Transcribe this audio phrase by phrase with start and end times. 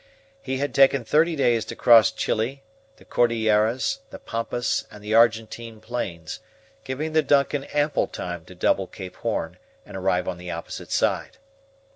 [0.41, 2.63] He had taken thirty days to cross Chili,
[2.95, 6.39] the Cordilleras, the Pampas, and the Argentine plains,
[6.83, 11.37] giving the DUNCAN ample time to double Cape Horn, and arrive on the opposite side.